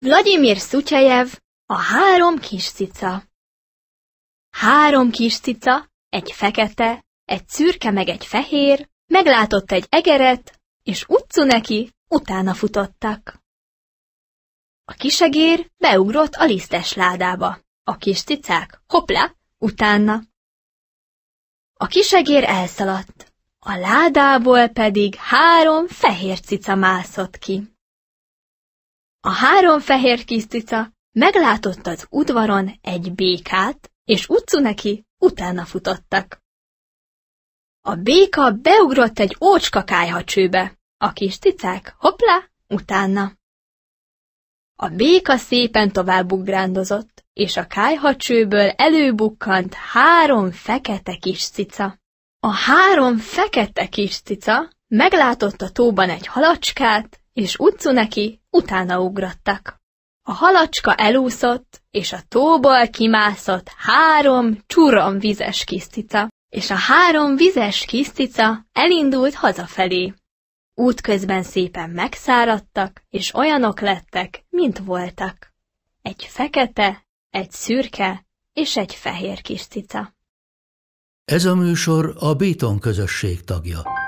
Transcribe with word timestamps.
Vladimir 0.00 0.58
Szutyajev, 0.58 1.28
a 1.66 1.74
három 1.74 2.38
kis 2.38 2.70
cica. 2.70 3.22
Három 4.50 5.10
kis 5.10 5.38
cica, 5.38 5.90
egy 6.08 6.32
fekete, 6.32 7.04
egy 7.24 7.48
szürke 7.48 7.90
meg 7.90 8.08
egy 8.08 8.26
fehér, 8.26 8.88
meglátott 9.06 9.72
egy 9.72 9.86
egeret, 9.88 10.60
és 10.82 11.04
utcu 11.08 11.44
neki, 11.44 11.92
utána 12.08 12.54
futottak. 12.54 13.42
A 14.84 14.92
kisegér 14.92 15.70
beugrott 15.76 16.34
a 16.34 16.44
lisztes 16.44 16.92
ládába, 16.92 17.58
a 17.84 17.96
kis 17.96 18.22
cicák, 18.22 18.82
hoppla, 18.86 19.36
utána. 19.58 20.22
A 21.74 21.86
kisegér 21.86 22.44
elszaladt, 22.44 23.32
a 23.58 23.76
ládából 23.76 24.68
pedig 24.68 25.14
három 25.14 25.86
fehér 25.86 26.40
cica 26.40 26.74
mászott 26.74 27.38
ki. 27.38 27.76
A 29.20 29.30
három 29.30 29.80
fehér 29.80 30.24
kis 30.24 30.46
cica 30.46 30.92
meglátott 31.12 31.86
az 31.86 32.06
udvaron 32.10 32.78
egy 32.80 33.14
békát, 33.14 33.92
és 34.04 34.28
utcu 34.28 34.60
neki 34.60 35.06
utána 35.18 35.64
futottak. 35.64 36.42
A 37.80 37.94
béka 37.94 38.50
beugrott 38.52 39.18
egy 39.18 39.36
ócska 39.40 39.84
kájhacsőbe, 39.84 40.78
a 40.96 41.12
kis 41.12 41.38
cicák 41.38 41.94
hoppla, 41.98 42.50
utána. 42.68 43.32
A 44.76 44.88
béka 44.88 45.36
szépen 45.36 45.92
tovább 45.92 46.32
ugrándozott, 46.32 47.24
és 47.32 47.56
a 47.56 47.66
kájhacsőből 47.66 48.68
előbukkant 48.68 49.74
három 49.74 50.50
fekete 50.50 51.16
kis 51.16 51.48
cica. 51.48 51.98
A 52.40 52.52
három 52.52 53.16
fekete 53.16 53.88
kis 53.88 54.20
cica 54.20 54.70
meglátott 54.86 55.62
a 55.62 55.70
tóban 55.70 56.10
egy 56.10 56.26
halacskát, 56.26 57.20
és 57.32 57.56
utcu 57.58 57.90
neki 57.90 58.37
utána 58.50 59.00
ugrattak. 59.00 59.80
A 60.22 60.32
halacska 60.32 60.94
elúszott, 60.94 61.82
és 61.90 62.12
a 62.12 62.20
tóból 62.28 62.88
kimászott 62.88 63.68
három 63.76 64.58
csurom 64.66 65.18
vizes 65.18 65.64
kis 65.64 65.86
cica, 65.86 66.28
és 66.48 66.70
a 66.70 66.74
három 66.74 67.36
vizes 67.36 67.84
kis 67.84 68.10
cica 68.10 68.66
elindult 68.72 69.34
hazafelé. 69.34 70.14
Útközben 70.74 71.42
szépen 71.42 71.90
megszáradtak, 71.90 73.02
és 73.08 73.34
olyanok 73.34 73.80
lettek, 73.80 74.44
mint 74.48 74.78
voltak. 74.78 75.52
Egy 76.02 76.24
fekete, 76.24 77.06
egy 77.30 77.50
szürke 77.50 78.26
és 78.52 78.76
egy 78.76 78.94
fehér 78.94 79.40
kis. 79.40 79.66
Ez 81.24 81.44
a 81.44 81.54
műsor 81.54 82.16
a 82.18 82.34
Béton 82.34 82.78
közösség 82.78 83.44
tagja. 83.44 84.07